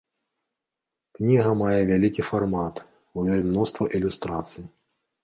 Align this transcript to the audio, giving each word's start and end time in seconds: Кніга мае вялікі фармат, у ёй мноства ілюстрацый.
Кніга 1.17 1.51
мае 1.61 1.81
вялікі 1.89 2.25
фармат, 2.29 2.75
у 3.17 3.27
ёй 3.37 3.41
мноства 3.51 3.83
ілюстрацый. 4.01 4.65